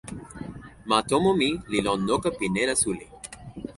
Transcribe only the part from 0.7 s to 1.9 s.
ma tomo mi li